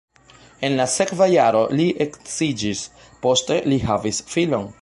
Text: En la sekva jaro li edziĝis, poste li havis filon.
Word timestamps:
En 0.67 0.77
la 0.79 0.87
sekva 0.93 1.27
jaro 1.33 1.61
li 1.81 1.87
edziĝis, 2.07 2.83
poste 3.27 3.63
li 3.73 3.83
havis 3.89 4.27
filon. 4.35 4.71